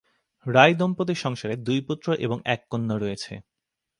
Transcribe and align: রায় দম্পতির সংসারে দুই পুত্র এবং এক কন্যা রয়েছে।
রায় 0.45 0.75
দম্পতির 0.75 1.15
সংসারে 1.15 1.55
দুই 1.57 1.79
পুত্র 1.81 2.07
এবং 2.19 2.37
এক 2.45 2.61
কন্যা 2.69 2.95
রয়েছে। 2.97 3.33